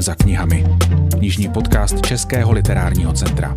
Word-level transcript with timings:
za 0.00 0.14
knihami. 0.14 0.64
Knižní 1.18 1.48
podcast 1.48 2.06
Českého 2.06 2.52
literárního 2.52 3.12
centra. 3.12 3.54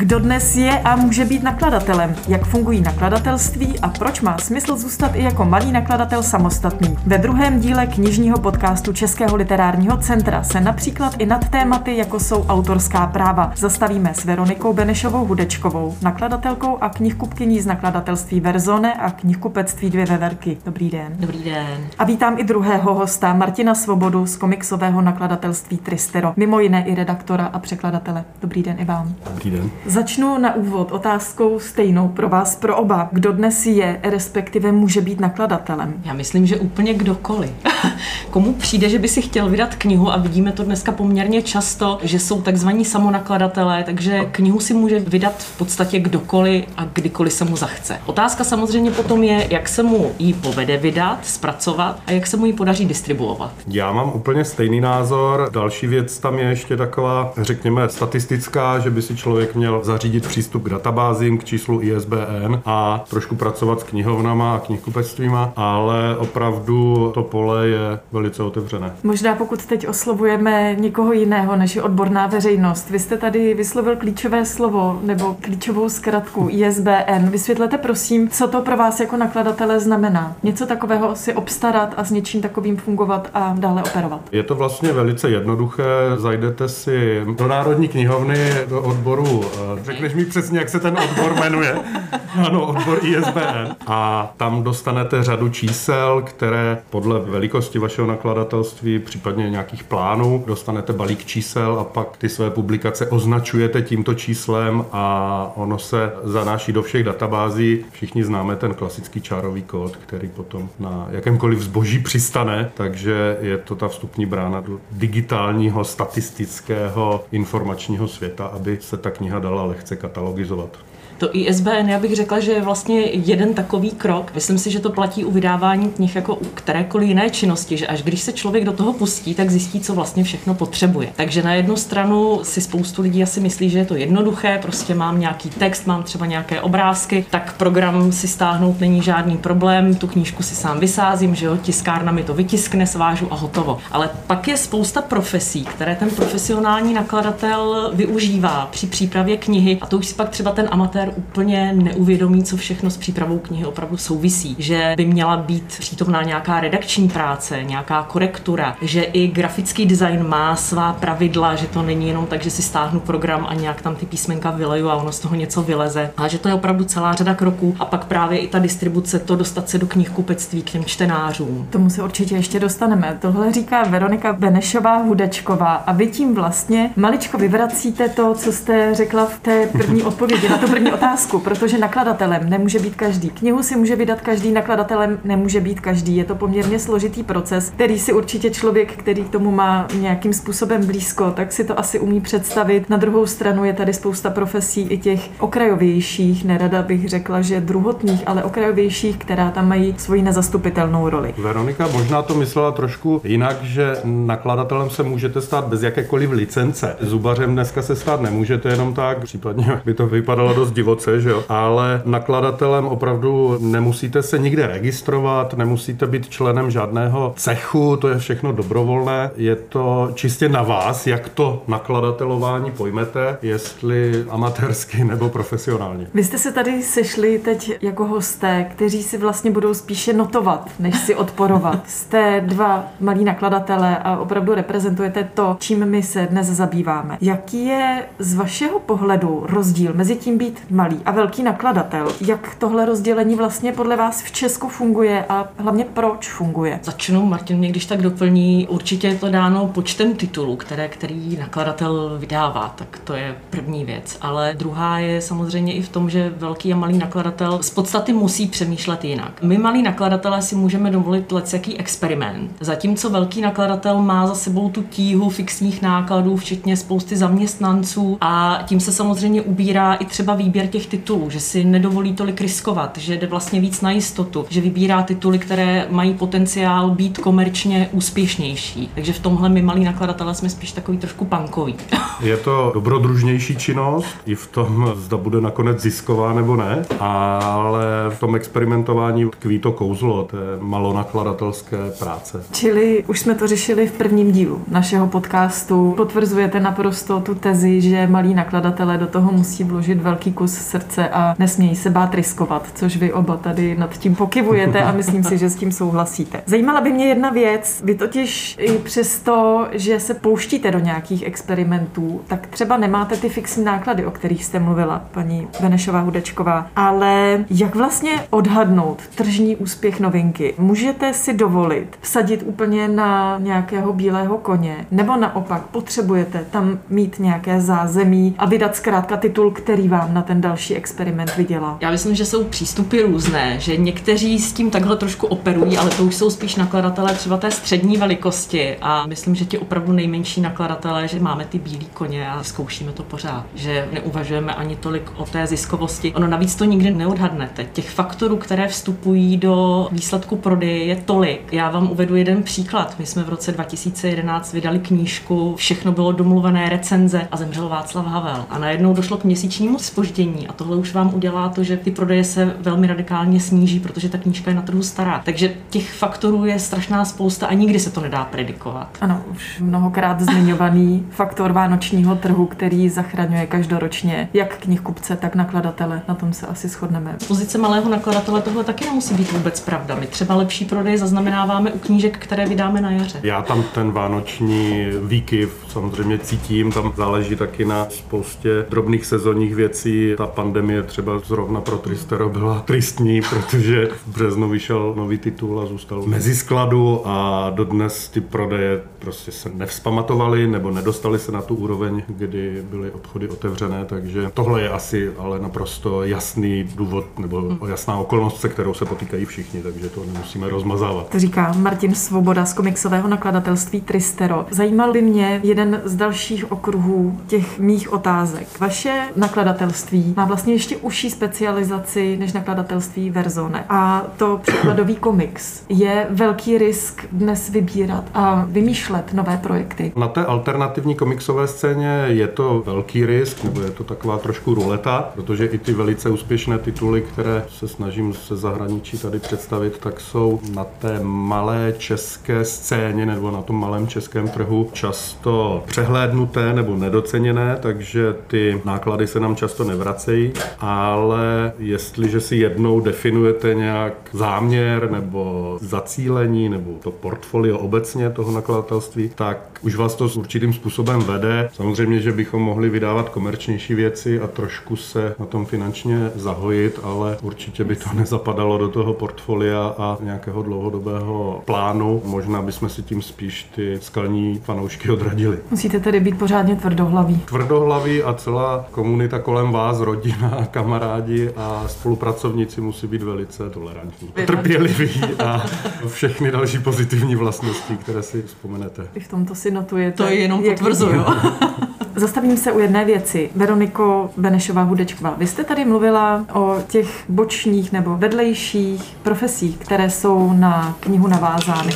Kdo 0.00 0.18
dnes 0.18 0.56
je 0.56 0.80
a 0.80 0.96
může 0.96 1.24
být 1.24 1.42
nakladatelem? 1.42 2.14
Jak 2.28 2.44
fungují 2.44 2.80
nakladatelství 2.80 3.80
a 3.80 3.88
proč 3.88 4.20
má 4.20 4.38
smysl 4.38 4.76
zůstat 4.76 5.14
i 5.14 5.22
jako 5.22 5.44
malý 5.44 5.72
nakladatel 5.72 6.22
samostatný? 6.22 6.96
Ve 7.06 7.18
druhém 7.18 7.60
díle 7.60 7.86
knižního 7.86 8.38
podcastu 8.38 8.92
Českého 8.92 9.36
literárního 9.36 9.96
centra 9.96 10.42
se 10.42 10.60
například 10.60 11.14
i 11.18 11.26
nad 11.26 11.48
tématy, 11.48 11.96
jako 11.96 12.20
jsou 12.20 12.46
autorská 12.46 13.06
práva, 13.06 13.52
zastavíme 13.56 14.14
s 14.14 14.24
Veronikou 14.24 14.72
Benešovou 14.72 15.24
Hudečkovou, 15.24 15.96
nakladatelkou 16.02 16.78
a 16.80 16.88
knihkupkyní 16.88 17.60
z 17.60 17.66
nakladatelství 17.66 18.40
Verzone 18.40 18.94
a 18.94 19.10
knihkupectví 19.10 19.90
Dvě 19.90 20.06
veverky. 20.06 20.58
Dobrý 20.64 20.90
den. 20.90 21.12
Dobrý 21.18 21.44
den. 21.44 21.86
A 21.98 22.04
vítám 22.04 22.38
i 22.38 22.44
druhého 22.44 22.94
hosta, 22.94 23.34
Martina 23.34 23.74
Svobodu 23.74 24.26
z 24.26 24.36
komiksového 24.36 25.02
nakladatelství 25.02 25.78
Tristero, 25.78 26.32
mimo 26.36 26.60
jiné 26.60 26.84
i 26.84 26.94
redaktora 26.94 27.46
a 27.52 27.58
překladatele. 27.58 28.24
Dobrý 28.42 28.62
den 28.62 28.76
i 28.78 28.84
vám. 28.84 29.14
Dobrý 29.30 29.50
den. 29.50 29.70
Začnu 29.90 30.38
na 30.38 30.54
úvod 30.54 30.92
otázkou 30.92 31.58
stejnou 31.58 32.08
pro 32.08 32.28
vás, 32.28 32.56
pro 32.56 32.76
oba. 32.76 33.08
Kdo 33.12 33.32
dnes 33.32 33.66
je, 33.66 34.00
respektive 34.02 34.72
může 34.72 35.00
být 35.00 35.20
nakladatelem? 35.20 35.94
Já 36.04 36.12
myslím, 36.12 36.46
že 36.46 36.56
úplně 36.56 36.94
kdokoliv. 36.94 37.50
Komu 38.30 38.52
přijde, 38.52 38.88
že 38.88 38.98
by 38.98 39.08
si 39.08 39.22
chtěl 39.22 39.48
vydat 39.48 39.74
knihu 39.74 40.12
a 40.12 40.16
vidíme 40.16 40.52
to 40.52 40.64
dneska 40.64 40.92
poměrně 40.92 41.42
často, 41.42 41.98
že 42.02 42.18
jsou 42.18 42.42
takzvaní 42.42 42.84
samonakladatelé, 42.84 43.84
takže 43.84 44.24
knihu 44.32 44.60
si 44.60 44.74
může 44.74 44.98
vydat 44.98 45.38
v 45.38 45.58
podstatě 45.58 45.98
kdokoliv 45.98 46.64
a 46.76 46.84
kdykoliv 46.84 47.32
se 47.32 47.44
mu 47.44 47.56
zachce. 47.56 47.98
Otázka 48.06 48.44
samozřejmě 48.44 48.90
potom 48.90 49.22
je, 49.22 49.46
jak 49.50 49.68
se 49.68 49.82
mu 49.82 50.12
ji 50.18 50.34
povede 50.34 50.76
vydat, 50.76 51.18
zpracovat 51.22 52.00
a 52.06 52.12
jak 52.12 52.26
se 52.26 52.36
mu 52.36 52.46
ji 52.46 52.52
podaří 52.52 52.86
distribuovat. 52.86 53.52
Já 53.68 53.92
mám 53.92 54.12
úplně 54.14 54.44
stejný 54.44 54.80
názor. 54.80 55.50
Další 55.52 55.86
věc 55.86 56.18
tam 56.18 56.38
je 56.38 56.44
ještě 56.44 56.76
taková, 56.76 57.32
řekněme, 57.36 57.88
statistická, 57.88 58.78
že 58.78 58.90
by 58.90 59.02
si 59.02 59.16
člověk 59.16 59.54
měl 59.54 59.79
zařídit 59.84 60.28
přístup 60.28 60.62
k 60.62 60.68
databázím, 60.68 61.38
k 61.38 61.44
číslu 61.44 61.82
ISBN 61.82 62.54
a 62.66 63.04
trošku 63.10 63.36
pracovat 63.36 63.80
s 63.80 63.82
knihovnama 63.82 64.54
a 64.54 64.58
knihkupectvíma, 64.58 65.52
ale 65.56 66.16
opravdu 66.16 67.10
to 67.14 67.22
pole 67.22 67.68
je 67.68 67.98
velice 68.12 68.42
otevřené. 68.42 68.92
Možná 69.02 69.34
pokud 69.34 69.66
teď 69.66 69.88
oslovujeme 69.88 70.74
někoho 70.74 71.12
jiného 71.12 71.56
než 71.56 71.76
je 71.76 71.82
odborná 71.82 72.26
veřejnost. 72.26 72.90
Vy 72.90 72.98
jste 72.98 73.16
tady 73.16 73.54
vyslovil 73.54 73.96
klíčové 73.96 74.44
slovo 74.44 75.00
nebo 75.02 75.36
klíčovou 75.40 75.88
zkratku 75.88 76.48
ISBN. 76.50 77.28
Vysvětlete 77.30 77.78
prosím, 77.78 78.28
co 78.28 78.48
to 78.48 78.60
pro 78.60 78.76
vás 78.76 79.00
jako 79.00 79.16
nakladatele 79.16 79.80
znamená. 79.80 80.36
Něco 80.42 80.66
takového 80.66 81.16
si 81.16 81.34
obstarat 81.34 81.94
a 81.96 82.04
s 82.04 82.10
něčím 82.10 82.42
takovým 82.42 82.76
fungovat 82.76 83.28
a 83.34 83.54
dále 83.58 83.82
operovat. 83.82 84.20
Je 84.32 84.42
to 84.42 84.54
vlastně 84.54 84.92
velice 84.92 85.30
jednoduché. 85.30 85.82
Zajdete 86.16 86.68
si 86.68 87.20
do 87.38 87.48
Národní 87.48 87.88
knihovny, 87.88 88.50
do 88.68 88.82
odboru 88.82 89.40
Řekneš 89.82 90.14
mi 90.14 90.24
přesně, 90.24 90.58
jak 90.58 90.68
se 90.68 90.80
ten 90.80 90.98
odbor 90.98 91.34
jmenuje? 91.34 91.74
Ano, 92.46 92.66
odbor 92.66 92.98
ISBN. 93.02 93.74
A 93.86 94.32
tam 94.36 94.62
dostanete 94.62 95.22
řadu 95.22 95.48
čísel, 95.48 96.22
které 96.26 96.78
podle 96.90 97.20
velikosti 97.20 97.78
vašeho 97.78 98.06
nakladatelství, 98.06 98.98
případně 98.98 99.50
nějakých 99.50 99.84
plánů, 99.84 100.44
dostanete 100.46 100.92
balík 100.92 101.24
čísel 101.24 101.78
a 101.80 101.84
pak 101.84 102.16
ty 102.16 102.28
své 102.28 102.50
publikace 102.50 103.06
označujete 103.06 103.82
tímto 103.82 104.14
číslem 104.14 104.84
a 104.92 105.52
ono 105.54 105.78
se 105.78 106.12
zanáší 106.24 106.72
do 106.72 106.82
všech 106.82 107.04
databází. 107.04 107.84
Všichni 107.92 108.24
známe 108.24 108.56
ten 108.56 108.74
klasický 108.74 109.20
čárový 109.20 109.62
kód, 109.62 109.96
který 109.96 110.28
potom 110.28 110.68
na 110.78 111.06
jakémkoliv 111.10 111.60
zboží 111.60 111.98
přistane, 111.98 112.70
takže 112.74 113.36
je 113.40 113.58
to 113.58 113.74
ta 113.74 113.88
vstupní 113.88 114.26
brána 114.26 114.60
do 114.60 114.80
digitálního, 114.90 115.84
statistického, 115.84 117.24
informačního 117.32 118.08
světa, 118.08 118.46
aby 118.46 118.78
se 118.80 118.96
ta 118.96 119.10
kniha 119.10 119.38
dala 119.38 119.49
dala 119.50 119.66
lehce 119.66 119.96
katalogizovat. 119.96 120.89
To 121.20 121.36
ISBN, 121.36 121.88
já 121.88 121.98
bych 121.98 122.16
řekla, 122.16 122.40
že 122.40 122.52
je 122.52 122.62
vlastně 122.62 123.00
jeden 123.00 123.54
takový 123.54 123.90
krok. 123.90 124.32
Myslím 124.34 124.58
si, 124.58 124.70
že 124.70 124.80
to 124.80 124.90
platí 124.90 125.24
u 125.24 125.30
vydávání 125.30 125.90
knih 125.90 126.16
jako 126.16 126.34
u 126.34 126.44
kterékoliv 126.44 127.08
jiné 127.08 127.30
činnosti, 127.30 127.76
že 127.76 127.86
až 127.86 128.02
když 128.02 128.20
se 128.20 128.32
člověk 128.32 128.64
do 128.64 128.72
toho 128.72 128.92
pustí, 128.92 129.34
tak 129.34 129.50
zjistí, 129.50 129.80
co 129.80 129.94
vlastně 129.94 130.24
všechno 130.24 130.54
potřebuje. 130.54 131.12
Takže 131.16 131.42
na 131.42 131.54
jednu 131.54 131.76
stranu 131.76 132.40
si 132.42 132.60
spoustu 132.60 133.02
lidí 133.02 133.22
asi 133.22 133.40
myslí, 133.40 133.70
že 133.70 133.78
je 133.78 133.84
to 133.84 133.96
jednoduché, 133.96 134.58
prostě 134.62 134.94
mám 134.94 135.20
nějaký 135.20 135.50
text, 135.50 135.86
mám 135.86 136.02
třeba 136.02 136.26
nějaké 136.26 136.60
obrázky, 136.60 137.24
tak 137.30 137.54
program 137.56 138.12
si 138.12 138.28
stáhnout 138.28 138.80
není 138.80 139.02
žádný 139.02 139.36
problém, 139.36 139.94
tu 139.94 140.06
knížku 140.06 140.42
si 140.42 140.54
sám 140.54 140.80
vysázím, 140.80 141.34
že 141.34 141.46
jo, 141.46 141.56
tiskárna 141.56 142.12
mi 142.12 142.22
to 142.22 142.34
vytiskne, 142.34 142.86
svážu 142.86 143.28
a 143.30 143.36
hotovo. 143.36 143.78
Ale 143.92 144.10
pak 144.26 144.48
je 144.48 144.56
spousta 144.56 145.02
profesí, 145.02 145.64
které 145.64 145.96
ten 145.96 146.10
profesionální 146.10 146.94
nakladatel 146.94 147.90
využívá 147.94 148.68
při 148.70 148.86
přípravě 148.86 149.36
knihy 149.36 149.78
a 149.80 149.86
to 149.86 149.98
už 149.98 150.06
si 150.06 150.14
pak 150.14 150.28
třeba 150.28 150.52
ten 150.52 150.68
amatér 150.70 151.09
úplně 151.10 151.72
neuvědomí, 151.72 152.44
co 152.44 152.56
všechno 152.56 152.90
s 152.90 152.96
přípravou 152.96 153.38
knihy 153.38 153.64
opravdu 153.64 153.96
souvisí. 153.96 154.56
Že 154.58 154.94
by 154.96 155.06
měla 155.06 155.36
být 155.36 155.76
přítomná 155.78 156.22
nějaká 156.22 156.60
redakční 156.60 157.08
práce, 157.08 157.62
nějaká 157.62 158.02
korektura, 158.02 158.76
že 158.82 159.02
i 159.02 159.26
grafický 159.26 159.86
design 159.86 160.28
má 160.28 160.56
svá 160.56 160.92
pravidla, 160.92 161.54
že 161.54 161.66
to 161.66 161.82
není 161.82 162.08
jenom 162.08 162.26
tak, 162.26 162.42
že 162.42 162.50
si 162.50 162.62
stáhnu 162.62 163.00
program 163.00 163.46
a 163.48 163.54
nějak 163.54 163.82
tam 163.82 163.96
ty 163.96 164.06
písmenka 164.06 164.50
vyleju 164.50 164.88
a 164.88 164.94
ono 164.94 165.12
z 165.12 165.20
toho 165.20 165.34
něco 165.34 165.62
vyleze, 165.62 166.10
ale 166.16 166.28
že 166.28 166.38
to 166.38 166.48
je 166.48 166.54
opravdu 166.54 166.84
celá 166.84 167.12
řada 167.12 167.34
kroků 167.34 167.76
a 167.78 167.84
pak 167.84 168.04
právě 168.04 168.38
i 168.38 168.48
ta 168.48 168.58
distribuce, 168.58 169.18
to 169.18 169.36
dostat 169.36 169.68
se 169.68 169.78
do 169.78 169.86
knihkupectví 169.86 170.62
k 170.62 170.70
těm 170.70 170.84
čtenářům. 170.84 171.66
Tomu 171.70 171.90
se 171.90 172.02
určitě 172.02 172.34
ještě 172.34 172.60
dostaneme. 172.60 173.18
Tohle 173.20 173.52
říká 173.52 173.82
Veronika 173.82 174.32
Benešová 174.32 174.96
Hudečková 174.96 175.74
a 175.74 175.92
vy 175.92 176.06
tím 176.06 176.34
vlastně 176.34 176.90
maličko 176.96 177.38
vyvracíte 177.38 178.08
to, 178.08 178.34
co 178.34 178.52
jste 178.52 178.94
řekla 178.94 179.26
v 179.26 179.38
té 179.38 179.66
první 179.66 180.02
odpovědi 180.02 180.48
na 180.48 180.58
to 180.58 180.66
první 180.68 180.92
otázku, 181.00 181.38
protože 181.38 181.78
nakladatelem 181.78 182.50
nemůže 182.50 182.78
být 182.78 182.94
každý. 182.94 183.30
Knihu 183.30 183.62
si 183.62 183.76
může 183.76 183.96
vydat 183.96 184.20
každý, 184.20 184.52
nakladatelem 184.52 185.18
nemůže 185.24 185.60
být 185.60 185.80
každý. 185.80 186.16
Je 186.16 186.24
to 186.24 186.34
poměrně 186.34 186.78
složitý 186.78 187.22
proces, 187.22 187.70
který 187.70 187.98
si 187.98 188.12
určitě 188.12 188.50
člověk, 188.50 188.92
který 188.96 189.24
k 189.24 189.28
tomu 189.28 189.50
má 189.50 189.88
nějakým 190.00 190.32
způsobem 190.32 190.86
blízko, 190.86 191.30
tak 191.30 191.52
si 191.52 191.64
to 191.64 191.78
asi 191.78 192.00
umí 192.00 192.20
představit. 192.20 192.90
Na 192.90 192.96
druhou 192.96 193.26
stranu 193.26 193.64
je 193.64 193.72
tady 193.72 193.92
spousta 193.92 194.30
profesí 194.30 194.82
i 194.82 194.98
těch 194.98 195.30
okrajovějších, 195.38 196.44
nerada 196.44 196.82
bych 196.82 197.08
řekla, 197.08 197.40
že 197.40 197.60
druhotných, 197.60 198.22
ale 198.26 198.44
okrajovějších, 198.44 199.16
která 199.16 199.50
tam 199.50 199.68
mají 199.68 199.94
svoji 199.98 200.22
nezastupitelnou 200.22 201.08
roli. 201.08 201.34
Veronika 201.38 201.88
možná 201.92 202.22
to 202.22 202.34
myslela 202.34 202.72
trošku 202.72 203.20
jinak, 203.24 203.62
že 203.62 203.96
nakladatelem 204.04 204.90
se 204.90 205.02
můžete 205.02 205.40
stát 205.40 205.64
bez 205.64 205.82
jakékoliv 205.82 206.30
licence. 206.30 206.96
Zubařem 207.00 207.52
dneska 207.52 207.82
se 207.82 207.96
stát 207.96 208.20
nemůžete 208.20 208.68
jenom 208.68 208.94
tak, 208.94 209.24
případně 209.24 209.80
by 209.84 209.94
to 209.94 210.06
vypadalo 210.06 210.54
dost 210.54 210.70
divo 210.70 210.89
divoce, 210.90 211.20
že 211.20 211.30
jo? 211.30 211.44
ale 211.48 212.02
nakladatelem 212.04 212.86
opravdu 212.86 213.58
nemusíte 213.60 214.22
se 214.22 214.38
nikde 214.38 214.66
registrovat, 214.66 215.54
nemusíte 215.54 216.06
být 216.06 216.28
členem 216.28 216.70
žádného 216.70 217.34
cechu, 217.36 217.96
to 217.96 218.08
je 218.08 218.18
všechno 218.18 218.52
dobrovolné, 218.52 219.30
je 219.36 219.56
to 219.56 220.10
čistě 220.14 220.48
na 220.48 220.62
vás, 220.62 221.06
jak 221.06 221.28
to 221.28 221.62
nakladatelování 221.68 222.70
pojmete, 222.70 223.38
jestli 223.42 224.24
amatérsky 224.28 225.04
nebo 225.04 225.28
profesionálně. 225.28 226.06
Vy 226.14 226.24
jste 226.24 226.38
se 226.38 226.52
tady 226.52 226.82
sešli 226.82 227.38
teď 227.38 227.72
jako 227.82 228.04
hosté, 228.04 228.66
kteří 228.70 229.02
si 229.02 229.18
vlastně 229.18 229.50
budou 229.50 229.74
spíše 229.74 230.12
notovat, 230.12 230.70
než 230.78 230.98
si 230.98 231.14
odporovat. 231.14 231.80
Jste 231.88 232.42
dva 232.46 232.84
malí 233.00 233.24
nakladatelé 233.24 233.98
a 233.98 234.16
opravdu 234.16 234.54
reprezentujete 234.54 235.28
to, 235.34 235.56
čím 235.60 235.86
my 235.86 236.02
se 236.02 236.26
dnes 236.30 236.46
zabýváme. 236.46 237.18
Jaký 237.20 237.66
je 237.66 238.02
z 238.18 238.34
vašeho 238.34 238.78
pohledu 238.78 239.42
rozdíl 239.48 239.92
mezi 239.94 240.16
tím 240.16 240.38
být 240.38 240.62
malý 240.80 240.96
a 241.04 241.10
velký 241.10 241.42
nakladatel. 241.42 242.08
Jak 242.20 242.54
tohle 242.58 242.86
rozdělení 242.86 243.34
vlastně 243.34 243.72
podle 243.72 243.96
vás 243.96 244.22
v 244.22 244.32
Česku 244.32 244.68
funguje 244.68 245.24
a 245.28 245.48
hlavně 245.58 245.84
proč 245.84 246.28
funguje? 246.28 246.80
Začnu, 246.82 247.26
Martin 247.26 247.58
mě 247.58 247.68
když 247.68 247.86
tak 247.86 248.02
doplní, 248.02 248.66
určitě 248.68 249.08
je 249.08 249.14
to 249.14 249.30
dáno 249.30 249.66
počtem 249.66 250.14
titulů, 250.14 250.56
které 250.56 250.88
který 250.88 251.36
nakladatel 251.40 252.18
vydává, 252.18 252.74
tak 252.76 253.00
to 253.04 253.14
je 253.14 253.36
první 253.50 253.84
věc. 253.84 254.18
Ale 254.20 254.54
druhá 254.58 254.98
je 254.98 255.22
samozřejmě 255.22 255.72
i 255.72 255.82
v 255.82 255.88
tom, 255.88 256.10
že 256.10 256.32
velký 256.36 256.72
a 256.72 256.76
malý 256.76 256.98
nakladatel 256.98 257.58
z 257.62 257.70
podstaty 257.70 258.12
musí 258.12 258.46
přemýšlet 258.46 259.04
jinak. 259.04 259.42
My 259.42 259.58
malí 259.58 259.82
nakladatelé 259.82 260.42
si 260.42 260.54
můžeme 260.54 260.90
dovolit 260.90 261.32
lecjaký 261.32 261.78
experiment, 261.78 262.50
zatímco 262.60 263.10
velký 263.10 263.40
nakladatel 263.40 264.02
má 264.02 264.26
za 264.26 264.34
sebou 264.34 264.70
tu 264.70 264.82
tíhu 264.82 265.30
fixních 265.30 265.82
nákladů, 265.82 266.36
včetně 266.36 266.76
spousty 266.76 267.16
zaměstnanců 267.16 268.18
a 268.20 268.62
tím 268.66 268.80
se 268.80 268.92
samozřejmě 268.92 269.42
ubírá 269.42 269.94
i 269.94 270.04
třeba 270.04 270.34
výběr 270.34 270.59
výběr 270.60 270.72
těch 270.72 270.86
titulů, 270.86 271.30
že 271.30 271.40
si 271.40 271.64
nedovolí 271.64 272.14
tolik 272.14 272.40
riskovat, 272.40 272.98
že 272.98 273.16
jde 273.16 273.26
vlastně 273.26 273.60
víc 273.60 273.80
na 273.80 273.90
jistotu, 273.90 274.46
že 274.48 274.60
vybírá 274.60 275.02
tituly, 275.02 275.38
které 275.38 275.86
mají 275.90 276.14
potenciál 276.14 276.90
být 276.90 277.18
komerčně 277.18 277.88
úspěšnější. 277.92 278.90
Takže 278.94 279.12
v 279.12 279.18
tomhle 279.18 279.48
my 279.48 279.62
malí 279.62 279.84
nakladatelé 279.84 280.34
jsme 280.34 280.50
spíš 280.50 280.72
takový 280.72 280.98
trošku 280.98 281.24
pankový. 281.24 281.74
Je 282.20 282.36
to 282.36 282.70
dobrodružnější 282.74 283.56
činnost, 283.56 284.06
i 284.26 284.34
v 284.34 284.46
tom, 284.46 284.92
zda 284.96 285.16
bude 285.16 285.40
nakonec 285.40 285.80
zisková 285.80 286.32
nebo 286.32 286.56
ne, 286.56 286.84
ale 287.00 287.84
v 288.08 288.20
tom 288.20 288.34
experimentování 288.34 289.30
tkví 289.30 289.58
to 289.58 289.72
kouzlo 289.72 290.24
té 290.24 290.36
malonakladatelské 290.60 291.78
práce. 291.98 292.44
Čili 292.52 293.04
už 293.06 293.20
jsme 293.20 293.34
to 293.34 293.46
řešili 293.46 293.86
v 293.86 293.92
prvním 293.92 294.32
dílu 294.32 294.64
našeho 294.68 295.06
podcastu. 295.06 295.94
Potvrzujete 295.96 296.60
naprosto 296.60 297.20
tu 297.20 297.34
tezi, 297.34 297.80
že 297.80 298.06
malí 298.06 298.34
nakladatelé 298.34 298.98
do 298.98 299.06
toho 299.06 299.32
musí 299.32 299.64
vložit 299.64 300.02
velký 300.02 300.32
kus 300.32 300.49
srdce 300.58 301.08
a 301.08 301.34
nesmějí 301.38 301.76
se 301.76 301.90
bát 301.90 302.14
riskovat, 302.14 302.66
což 302.74 302.96
vy 302.96 303.12
oba 303.12 303.36
tady 303.36 303.76
nad 303.78 303.98
tím 303.98 304.14
pokivujete 304.14 304.82
a 304.82 304.92
myslím 304.92 305.24
si, 305.24 305.38
že 305.38 305.50
s 305.50 305.54
tím 305.54 305.72
souhlasíte. 305.72 306.42
Zajímala 306.46 306.80
by 306.80 306.92
mě 306.92 307.06
jedna 307.06 307.30
věc. 307.30 307.82
Vy 307.84 307.94
totiž 307.94 308.56
i 308.60 308.78
přesto, 308.78 309.66
že 309.72 310.00
se 310.00 310.14
pouštíte 310.14 310.70
do 310.70 310.78
nějakých 310.78 311.26
experimentů, 311.26 312.20
tak 312.26 312.46
třeba 312.46 312.76
nemáte 312.76 313.16
ty 313.16 313.28
fixní 313.28 313.64
náklady, 313.64 314.06
o 314.06 314.10
kterých 314.10 314.44
jste 314.44 314.58
mluvila, 314.58 315.04
paní 315.10 315.48
Benešová 315.60 316.00
Hudečková. 316.00 316.66
Ale 316.76 317.44
jak 317.50 317.74
vlastně 317.74 318.10
odhadnout 318.30 319.02
tržní 319.14 319.56
úspěch 319.56 320.00
novinky? 320.00 320.54
Můžete 320.58 321.14
si 321.14 321.32
dovolit 321.32 321.98
vsadit 322.00 322.42
úplně 322.46 322.88
na 322.88 323.38
nějakého 323.38 323.92
bílého 323.92 324.38
koně, 324.38 324.86
nebo 324.90 325.16
naopak 325.16 325.62
potřebujete 325.62 326.44
tam 326.50 326.78
mít 326.88 327.18
nějaké 327.18 327.60
zázemí 327.60 328.34
a 328.38 328.46
vydat 328.46 328.76
zkrátka 328.76 329.16
titul, 329.16 329.50
který 329.50 329.88
vám 329.88 330.14
na 330.14 330.22
ten 330.22 330.39
další 330.40 330.74
experiment 330.74 331.36
vydělá? 331.36 331.78
Já 331.80 331.90
myslím, 331.90 332.14
že 332.14 332.24
jsou 332.24 332.44
přístupy 332.44 333.02
různé, 333.02 333.60
že 333.60 333.76
někteří 333.76 334.38
s 334.38 334.52
tím 334.52 334.70
takhle 334.70 334.96
trošku 334.96 335.26
operují, 335.26 335.78
ale 335.78 335.90
to 335.90 336.04
už 336.04 336.14
jsou 336.14 336.30
spíš 336.30 336.56
nakladatelé 336.56 337.14
třeba 337.14 337.36
té 337.36 337.50
střední 337.50 337.96
velikosti 337.96 338.76
a 338.80 339.06
myslím, 339.06 339.34
že 339.34 339.44
ti 339.44 339.58
opravdu 339.58 339.92
nejmenší 339.92 340.40
nakladatelé, 340.40 341.08
že 341.08 341.20
máme 341.20 341.44
ty 341.44 341.58
bílé 341.58 341.84
koně 341.94 342.30
a 342.30 342.42
zkoušíme 342.42 342.92
to 342.92 343.02
pořád, 343.02 343.46
že 343.54 343.88
neuvažujeme 343.92 344.54
ani 344.54 344.76
tolik 344.76 345.10
o 345.16 345.24
té 345.24 345.46
ziskovosti. 345.46 346.14
Ono 346.14 346.26
navíc 346.26 346.54
to 346.54 346.64
nikdy 346.64 346.90
neodhadnete. 346.90 347.64
Těch 347.72 347.90
faktorů, 347.90 348.36
které 348.36 348.68
vstupují 348.68 349.36
do 349.36 349.88
výsledku 349.92 350.36
prodeje, 350.36 350.84
je 350.84 350.96
tolik. 350.96 351.52
Já 351.52 351.70
vám 351.70 351.90
uvedu 351.90 352.16
jeden 352.16 352.42
příklad. 352.42 352.94
My 352.98 353.06
jsme 353.06 353.22
v 353.22 353.28
roce 353.28 353.52
2011 353.52 354.52
vydali 354.52 354.78
knížku, 354.78 355.54
všechno 355.56 355.92
bylo 355.92 356.12
domluvené 356.12 356.68
recenze 356.68 357.28
a 357.32 357.36
zemřel 357.36 357.68
Václav 357.68 358.06
Havel. 358.06 358.44
A 358.50 358.58
najednou 358.58 358.94
došlo 358.94 359.16
k 359.16 359.24
měsíčnímu 359.24 359.78
spoždění 359.78 360.29
a 360.48 360.52
tohle 360.52 360.76
už 360.76 360.94
vám 360.94 361.14
udělá 361.14 361.48
to, 361.48 361.64
že 361.64 361.76
ty 361.76 361.90
prodeje 361.90 362.24
se 362.24 362.56
velmi 362.60 362.86
radikálně 362.86 363.40
sníží, 363.40 363.80
protože 363.80 364.08
ta 364.08 364.18
knížka 364.18 364.50
je 364.50 364.54
na 364.54 364.62
trhu 364.62 364.82
stará. 364.82 365.22
Takže 365.24 365.54
těch 365.70 365.92
faktorů 365.92 366.44
je 366.44 366.58
strašná 366.58 367.04
spousta 367.04 367.46
a 367.46 367.54
nikdy 367.54 367.80
se 367.80 367.90
to 367.90 368.00
nedá 368.00 368.24
predikovat. 368.24 368.88
Ano, 369.00 369.22
už 369.30 369.60
mnohokrát 369.60 370.20
zmiňovaný 370.20 371.06
faktor 371.10 371.52
vánočního 371.52 372.16
trhu, 372.16 372.46
který 372.46 372.88
zachraňuje 372.88 373.46
každoročně 373.46 374.28
jak 374.34 374.56
knihkupce, 374.58 375.16
tak 375.16 375.34
nakladatele. 375.34 376.02
Na 376.08 376.14
tom 376.14 376.32
se 376.32 376.46
asi 376.46 376.68
shodneme. 376.68 377.16
Z 377.18 377.24
pozice 377.24 377.58
malého 377.58 377.90
nakladatele 377.90 378.42
tohle 378.42 378.64
taky 378.64 378.84
nemusí 378.84 379.14
být 379.14 379.32
vůbec 379.32 379.60
pravda. 379.60 379.94
My 379.94 380.06
třeba 380.06 380.34
lepší 380.34 380.64
prodej 380.64 380.96
zaznamenáváme 380.96 381.72
u 381.72 381.78
knížek, 381.78 382.18
které 382.18 382.46
vydáme 382.46 382.80
na 382.80 382.90
jaře. 382.90 383.20
Já 383.22 383.42
tam 383.42 383.64
ten 383.74 383.92
vánoční 383.92 384.86
výkyv 385.02 385.64
samozřejmě 385.68 386.18
cítím, 386.18 386.72
tam 386.72 386.92
záleží 386.96 387.36
taky 387.36 387.64
na 387.64 387.86
spoustě 387.90 388.66
drobných 388.70 389.06
sezónních 389.06 389.54
věcí. 389.54 390.14
Ta 390.20 390.26
pandemie 390.26 390.82
třeba 390.82 391.18
zrovna 391.18 391.60
pro 391.60 391.78
Tristero 391.78 392.28
byla 392.28 392.60
tristní, 392.60 393.20
protože 393.30 393.86
v 393.86 394.08
březnu 394.14 394.48
vyšel 394.48 394.94
nový 394.96 395.18
titul 395.18 395.60
a 395.60 395.66
zůstal 395.66 396.02
mezi 396.06 396.36
skladu 396.36 397.02
a 397.04 397.50
dodnes 397.54 398.08
ty 398.08 398.20
prodeje 398.20 398.82
prostě 398.98 399.32
se 399.32 399.50
nevzpamatovaly 399.54 400.46
nebo 400.46 400.70
nedostali 400.70 401.18
se 401.18 401.32
na 401.32 401.42
tu 401.42 401.54
úroveň, 401.54 402.02
kdy 402.08 402.62
byly 402.70 402.90
obchody 402.90 403.28
otevřené, 403.28 403.84
takže 403.84 404.30
tohle 404.34 404.62
je 404.62 404.70
asi 404.70 405.12
ale 405.18 405.38
naprosto 405.38 406.04
jasný 406.04 406.68
důvod 406.74 407.18
nebo 407.18 407.58
jasná 407.68 407.98
okolnost, 407.98 408.40
se 408.40 408.48
kterou 408.48 408.74
se 408.74 408.84
potýkají 408.84 409.24
všichni, 409.24 409.62
takže 409.62 409.88
to 409.88 410.04
nemusíme 410.12 410.48
rozmazávat. 410.48 411.14
Říká 411.14 411.52
Martin 411.58 411.94
Svoboda 411.94 412.44
z 412.46 412.52
komiksového 412.52 413.08
nakladatelství 413.08 413.80
Tristero. 413.80 414.46
Zajímal 414.50 414.92
by 414.92 415.02
mě 415.02 415.40
jeden 415.42 415.82
z 415.84 415.96
dalších 415.96 416.52
okruhů 416.52 417.20
těch 417.26 417.58
mých 417.58 417.92
otázek. 417.92 418.48
Vaše 418.60 419.08
nakladatelství 419.16 420.09
má 420.16 420.24
vlastně 420.24 420.52
ještě 420.52 420.76
užší 420.76 421.10
specializaci 421.10 422.16
než 422.16 422.32
nakladatelství 422.32 423.10
Verzone. 423.10 423.64
A 423.68 424.06
to 424.16 424.40
překladový 424.42 424.96
komiks. 424.96 425.62
Je 425.68 426.06
velký 426.10 426.58
risk 426.58 427.04
dnes 427.12 427.48
vybírat 427.48 428.04
a 428.14 428.44
vymýšlet 428.48 429.12
nové 429.12 429.36
projekty. 429.36 429.92
Na 429.96 430.08
té 430.08 430.24
alternativní 430.24 430.94
komiksové 430.94 431.46
scéně 431.46 432.04
je 432.06 432.28
to 432.28 432.62
velký 432.66 433.06
risk, 433.06 433.44
nebo 433.44 433.60
je 433.60 433.70
to 433.70 433.84
taková 433.84 434.18
trošku 434.18 434.54
ruleta, 434.54 435.10
protože 435.14 435.46
i 435.46 435.58
ty 435.58 435.72
velice 435.72 436.10
úspěšné 436.10 436.58
tituly, 436.58 437.02
které 437.02 437.44
se 437.48 437.68
snažím 437.68 438.14
se 438.14 438.36
zahraničí 438.36 438.98
tady 438.98 439.18
představit, 439.18 439.78
tak 439.78 440.00
jsou 440.00 440.40
na 440.54 440.64
té 440.64 441.00
malé 441.02 441.74
české 441.78 442.44
scéně 442.44 443.06
nebo 443.06 443.30
na 443.30 443.42
tom 443.42 443.60
malém 443.60 443.86
českém 443.86 444.28
trhu 444.28 444.70
často 444.72 445.64
přehlédnuté 445.66 446.52
nebo 446.52 446.76
nedoceněné, 446.76 447.58
takže 447.60 448.14
ty 448.26 448.62
náklady 448.64 449.06
se 449.06 449.20
nám 449.20 449.36
často 449.36 449.64
nevracejí, 450.06 450.32
ale 450.60 451.52
jestliže 451.58 452.20
si 452.20 452.36
jednou 452.36 452.80
definujete 452.80 453.54
nějak 453.54 453.92
záměr 454.12 454.90
nebo 454.90 455.58
zacílení 455.60 456.48
nebo 456.48 456.70
to 456.82 456.90
portfolio 456.90 457.58
obecně 457.58 458.10
toho 458.10 458.32
nakladatelství, 458.32 459.10
tak 459.14 459.38
už 459.62 459.76
vás 459.76 459.94
to 459.94 460.08
určitým 460.16 460.52
způsobem 460.52 461.00
vede. 461.00 461.50
Samozřejmě, 461.52 462.00
že 462.00 462.12
bychom 462.12 462.42
mohli 462.42 462.68
vydávat 462.68 463.08
komerčnější 463.08 463.74
věci 463.74 464.20
a 464.20 464.26
trošku 464.26 464.76
se 464.76 465.14
na 465.18 465.26
tom 465.26 465.46
finančně 465.46 466.10
zahojit, 466.14 466.80
ale 466.82 467.16
určitě 467.22 467.64
by 467.64 467.76
to 467.76 467.90
nezapadalo 467.94 468.58
do 468.58 468.68
toho 468.68 468.94
portfolia 468.94 469.74
a 469.78 469.98
nějakého 470.00 470.42
dlouhodobého 470.42 471.42
plánu. 471.44 472.02
Možná 472.04 472.42
bychom 472.42 472.68
si 472.68 472.82
tím 472.82 473.02
spíš 473.02 473.48
ty 473.54 473.78
skalní 473.80 474.40
fanoušky 474.44 474.90
odradili. 474.90 475.38
Musíte 475.50 475.80
tedy 475.80 476.00
být 476.00 476.18
pořádně 476.18 476.56
tvrdohlaví. 476.56 477.20
Tvrdohlaví 477.24 478.02
a 478.02 478.14
celá 478.14 478.66
komunita 478.70 479.18
kolem 479.18 479.52
vás, 479.52 479.80
rodina, 479.94 480.46
kamarádi 480.50 481.30
a 481.36 481.64
spolupracovníci 481.68 482.60
musí 482.60 482.86
být 482.86 483.02
velice 483.02 483.50
tolerantní, 483.50 484.08
trpěliví 484.26 484.90
a 485.24 485.44
všechny 485.88 486.30
další 486.30 486.58
pozitivní 486.58 487.16
vlastnosti, 487.16 487.76
které 487.76 488.02
si 488.02 488.22
vzpomenete. 488.22 488.86
I 488.94 489.00
v 489.00 489.08
tomto 489.08 489.34
si 489.34 489.50
notujete. 489.50 489.96
To 489.96 490.04
je 490.06 490.14
jenom 490.14 490.44
jak- 490.44 490.58
potvrzuju. 490.58 491.04
Zastavím 491.96 492.36
se 492.36 492.52
u 492.52 492.58
jedné 492.58 492.84
věci. 492.84 493.30
Veroniko 493.36 494.10
Benešová 494.16 494.62
Hudečková, 494.62 495.14
vy 495.18 495.26
jste 495.26 495.44
tady 495.44 495.64
mluvila 495.64 496.24
o 496.34 496.56
těch 496.68 497.04
bočních 497.08 497.72
nebo 497.72 497.96
vedlejších 497.96 498.96
profesích, 499.02 499.56
které 499.58 499.90
jsou 499.90 500.32
na 500.32 500.76
knihu 500.80 501.06
navázány. 501.06 501.72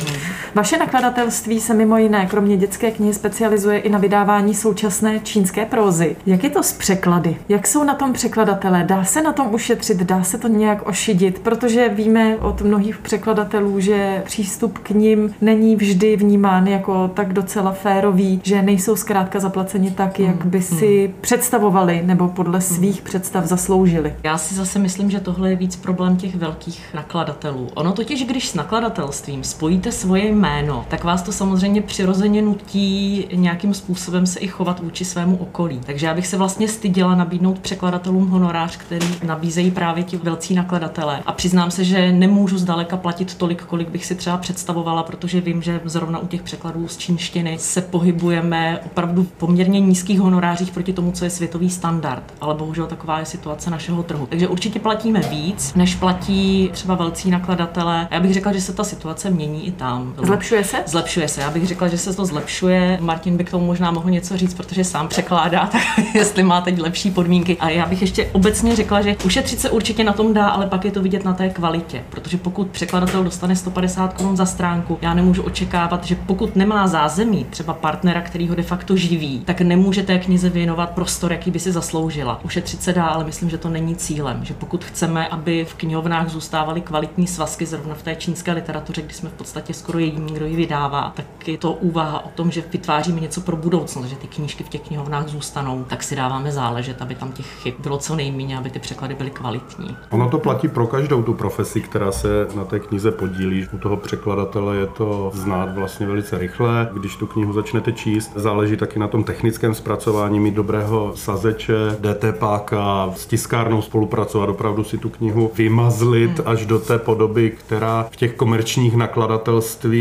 Vaše 0.55 0.77
nakladatelství 0.77 1.61
se 1.61 1.73
mimo 1.73 1.97
jiné, 1.97 2.25
kromě 2.25 2.57
dětské 2.57 2.91
knihy, 2.91 3.13
specializuje 3.13 3.79
i 3.79 3.89
na 3.89 3.99
vydávání 3.99 4.55
současné 4.55 5.19
čínské 5.19 5.65
prózy. 5.65 6.15
Jak 6.25 6.43
je 6.43 6.49
to 6.49 6.63
s 6.63 6.73
překlady? 6.73 7.37
Jak 7.49 7.67
jsou 7.67 7.83
na 7.83 7.93
tom 7.93 8.13
překladatelé? 8.13 8.83
Dá 8.83 9.03
se 9.03 9.21
na 9.21 9.33
tom 9.33 9.53
ušetřit? 9.53 9.97
Dá 9.97 10.23
se 10.23 10.37
to 10.37 10.47
nějak 10.47 10.87
ošidit? 10.87 11.39
Protože 11.39 11.89
víme 11.89 12.37
od 12.37 12.61
mnohých 12.61 12.97
překladatelů, 12.97 13.79
že 13.79 14.21
přístup 14.25 14.77
k 14.77 14.89
nim 14.89 15.35
není 15.41 15.75
vždy 15.75 16.15
vnímán 16.15 16.67
jako 16.67 17.07
tak 17.07 17.33
docela 17.33 17.71
férový, 17.71 18.41
že 18.43 18.61
nejsou 18.61 18.95
zkrátka 18.95 19.39
zaplaceni 19.39 19.91
tak, 19.91 20.19
jak 20.19 20.45
by 20.45 20.61
si 20.61 21.13
představovali 21.21 22.01
nebo 22.05 22.27
podle 22.27 22.61
svých 22.61 23.01
představ 23.01 23.45
zasloužili. 23.45 24.15
Já 24.23 24.37
si 24.37 24.55
zase 24.55 24.79
myslím, 24.79 25.11
že 25.11 25.19
tohle 25.19 25.49
je 25.49 25.55
víc 25.55 25.75
problém 25.75 26.17
těch 26.17 26.35
velkých 26.35 26.85
nakladatelů. 26.93 27.67
Ono 27.73 27.91
totiž, 27.91 28.25
když 28.25 28.49
s 28.49 28.55
nakladatelstvím 28.55 29.43
spojíte 29.43 29.91
svoje 29.91 30.23
jméno, 30.45 30.85
tak 30.87 31.03
vás 31.03 31.21
to 31.21 31.31
samozřejmě 31.31 31.81
přirozeně 31.81 32.41
nutí 32.41 33.27
nějakým 33.33 33.73
způsobem 33.73 34.25
se 34.25 34.39
i 34.39 34.47
chovat 34.47 34.79
vůči 34.79 35.05
svému 35.05 35.37
okolí. 35.37 35.81
Takže 35.85 36.05
já 36.05 36.13
bych 36.13 36.27
se 36.27 36.37
vlastně 36.37 36.67
styděla 36.67 37.15
nabídnout 37.15 37.59
překladatelům 37.59 38.27
honorář, 38.27 38.77
který 38.77 39.07
nabízejí 39.23 39.71
právě 39.71 40.03
ti 40.03 40.17
velcí 40.17 40.55
nakladatelé. 40.55 41.19
A 41.25 41.31
přiznám 41.31 41.71
se, 41.71 41.83
že 41.83 42.11
nemůžu 42.11 42.57
zdaleka 42.57 42.97
platit 42.97 43.35
tolik, 43.35 43.63
kolik 43.63 43.89
bych 43.89 44.05
si 44.05 44.15
třeba 44.15 44.37
představovala, 44.37 45.03
protože 45.03 45.41
vím, 45.41 45.61
že 45.61 45.81
zrovna 45.85 46.19
u 46.19 46.27
těch 46.27 46.43
překladů 46.43 46.87
z 46.87 46.97
čínštiny 46.97 47.57
se 47.59 47.81
pohybujeme 47.81 48.79
opravdu 48.85 49.23
v 49.23 49.27
poměrně 49.27 49.79
nízkých 49.79 50.19
honorářích 50.19 50.71
proti 50.71 50.93
tomu, 50.93 51.11
co 51.11 51.23
je 51.23 51.29
světový 51.29 51.69
standard. 51.69 52.23
Ale 52.41 52.55
bohužel 52.55 52.87
taková 52.87 53.19
je 53.19 53.25
situace 53.25 53.69
našeho 53.69 54.03
trhu. 54.03 54.25
Takže 54.25 54.47
určitě 54.47 54.79
platíme 54.79 55.19
víc, 55.19 55.73
než 55.73 55.95
platí 55.95 56.69
třeba 56.73 56.95
velcí 56.95 57.31
nakladatelé. 57.31 58.07
Já 58.11 58.19
bych 58.19 58.33
řekla, 58.33 58.53
že 58.53 58.61
se 58.61 58.73
ta 58.73 58.83
situace 58.83 59.29
mění 59.29 59.67
i 59.67 59.71
tam. 59.71 60.13
Zlepšuje 60.35 60.63
se? 60.63 60.77
Zlepšuje 60.85 61.27
se. 61.27 61.41
Já 61.41 61.51
bych 61.51 61.67
řekla, 61.67 61.87
že 61.87 61.97
se 61.97 62.13
to 62.13 62.25
zlepšuje. 62.25 62.97
Martin 63.01 63.37
by 63.37 63.43
k 63.43 63.51
tomu 63.51 63.65
možná 63.65 63.91
mohl 63.91 64.09
něco 64.09 64.37
říct, 64.37 64.53
protože 64.53 64.83
sám 64.83 65.07
překládá, 65.07 65.65
tak 65.71 65.81
jestli 66.15 66.43
má 66.43 66.61
teď 66.61 66.79
lepší 66.79 67.11
podmínky. 67.11 67.57
A 67.59 67.69
já 67.69 67.85
bych 67.85 68.01
ještě 68.01 68.29
obecně 68.31 68.75
řekla, 68.75 69.01
že 69.01 69.15
ušetřit 69.25 69.59
se 69.59 69.69
určitě 69.69 70.03
na 70.03 70.13
tom 70.13 70.33
dá, 70.33 70.47
ale 70.47 70.67
pak 70.67 70.85
je 70.85 70.91
to 70.91 71.01
vidět 71.01 71.25
na 71.25 71.33
té 71.33 71.49
kvalitě. 71.49 72.03
Protože 72.09 72.37
pokud 72.37 72.67
překladatel 72.67 73.23
dostane 73.23 73.55
150 73.55 74.13
korun 74.13 74.37
za 74.37 74.45
stránku, 74.45 74.99
já 75.01 75.13
nemůžu 75.13 75.43
očekávat, 75.43 76.03
že 76.03 76.15
pokud 76.15 76.55
nemá 76.55 76.87
zázemí, 76.87 77.45
třeba 77.49 77.73
partnera, 77.73 78.21
který 78.21 78.47
ho 78.47 78.55
de 78.55 78.63
facto 78.63 78.95
živí, 78.95 79.39
tak 79.45 79.61
nemůže 79.61 80.03
té 80.03 80.19
knize 80.19 80.49
věnovat 80.49 80.89
prostor, 80.89 81.31
jaký 81.31 81.51
by 81.51 81.59
si 81.59 81.71
zasloužila. 81.71 82.39
Ušetřit 82.43 82.83
se 82.83 82.93
dá, 82.93 83.05
ale 83.05 83.23
myslím, 83.23 83.49
že 83.49 83.57
to 83.57 83.69
není 83.69 83.95
cílem. 83.95 84.45
Že 84.45 84.53
pokud 84.53 84.85
chceme, 84.85 85.27
aby 85.27 85.65
v 85.65 85.73
knihovnách 85.73 86.29
zůstávaly 86.29 86.81
kvalitní 86.81 87.27
svazky, 87.27 87.65
zrovna 87.65 87.95
v 87.95 88.03
té 88.03 88.15
čínské 88.15 88.51
literatuře, 88.51 89.01
kdy 89.01 89.13
jsme 89.13 89.29
v 89.29 89.33
podstatě 89.33 89.73
skoro 89.73 89.99
jediní, 89.99 90.24
kdo 90.33 90.45
ji 90.45 90.55
vydává, 90.55 91.11
tak 91.15 91.47
je 91.47 91.57
to 91.57 91.71
úvaha 91.71 92.25
o 92.25 92.29
tom, 92.29 92.51
že 92.51 92.63
vytváříme 92.71 93.19
něco 93.19 93.41
pro 93.41 93.55
budoucnost, 93.55 94.05
že 94.05 94.15
ty 94.15 94.27
knížky 94.27 94.63
v 94.63 94.69
těch 94.69 94.81
knihovnách 94.81 95.27
zůstanou, 95.27 95.85
tak 95.89 96.03
si 96.03 96.15
dáváme 96.15 96.51
záležet, 96.51 97.01
aby 97.01 97.15
tam 97.15 97.31
těch 97.31 97.45
chyb 97.45 97.73
bylo 97.79 97.97
co 97.97 98.15
nejméně, 98.15 98.57
aby 98.57 98.69
ty 98.69 98.79
překlady 98.79 99.15
byly 99.15 99.29
kvalitní. 99.29 99.97
Ono 100.09 100.29
to 100.29 100.39
platí 100.39 100.67
pro 100.67 100.87
každou 100.87 101.23
tu 101.23 101.33
profesi, 101.33 101.81
která 101.81 102.11
se 102.11 102.47
na 102.55 102.65
té 102.65 102.79
knize 102.79 103.11
podílí. 103.11 103.67
U 103.73 103.77
toho 103.77 103.97
překladatele 103.97 104.77
je 104.77 104.87
to 104.87 105.31
znát 105.33 105.75
vlastně 105.75 106.07
velice 106.07 106.37
rychle, 106.37 106.89
když 106.93 107.15
tu 107.15 107.27
knihu 107.27 107.53
začnete 107.53 107.91
číst. 107.91 108.31
Záleží 108.35 108.77
taky 108.77 108.99
na 108.99 109.07
tom 109.07 109.23
technickém 109.23 109.75
zpracování, 109.75 110.39
mít 110.39 110.53
dobrého 110.53 111.11
sazeče, 111.15 111.97
DT 111.99 112.39
páka, 112.39 113.11
s 113.15 113.25
tiskárnou 113.25 113.81
spolupracovat, 113.81 114.49
opravdu 114.49 114.83
si 114.83 114.97
tu 114.97 115.09
knihu 115.09 115.51
vymazlit 115.55 116.39
hmm. 116.39 116.47
až 116.47 116.65
do 116.65 116.79
té 116.79 116.99
podoby, 116.99 117.51
která 117.51 118.07
v 118.11 118.15
těch 118.15 118.33
komerčních 118.33 118.95